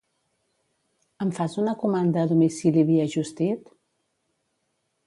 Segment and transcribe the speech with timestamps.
[1.25, 3.71] Em fas una comanda a domicili via Just Eat?